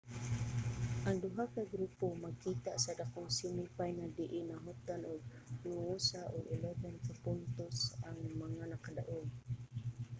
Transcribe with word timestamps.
ang 1.07 1.17
duha 1.23 1.45
ka 1.55 1.63
grupo 1.73 2.05
magkita 2.25 2.71
sa 2.83 2.91
dakong 2.99 3.29
semi 3.37 3.65
final 3.77 4.09
diin 4.17 4.45
nahutdan 4.49 5.01
sa 5.07 5.15
noosa 5.71 6.21
ug 6.35 6.43
11 6.55 7.05
ka 7.07 7.13
puntos 7.25 7.77
ang 8.07 8.17
mga 8.43 8.63
nakadaug 8.71 9.27